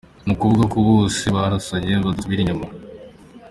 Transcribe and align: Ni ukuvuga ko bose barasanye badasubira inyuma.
Ni 0.25 0.31
ukuvuga 0.35 0.63
ko 0.73 0.77
bose 0.89 1.23
barasanye 1.35 1.93
badasubira 2.05 2.39
inyuma. 2.43 2.65